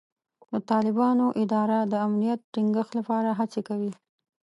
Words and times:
د 0.51 0.53
طالبانو 0.71 1.25
اداره 1.43 1.79
د 1.91 1.93
امنیت 2.07 2.39
ټینګښت 2.53 2.91
لپاره 2.99 3.29
هڅې 3.39 3.61
کوي. 3.69 3.91